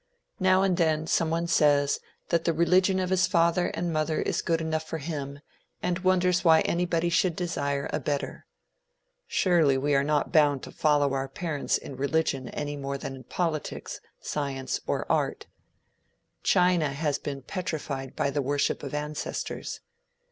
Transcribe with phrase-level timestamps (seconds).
[0.39, 1.99] Now and then some one says
[2.29, 5.41] that the religion of his father and mother is good enough for him,
[5.83, 8.47] and wonders why anybody should desire a better.
[9.27, 13.25] Surely we are not bound to follow our parents in religion any more than in
[13.25, 15.45] politics, science or art.
[16.41, 19.81] China has been petrified by the worship of ancestors.